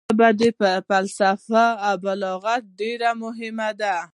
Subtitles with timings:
[0.19, 0.51] د ژبې
[0.87, 3.95] فصاحت او بلاغت ډېر مهم دی.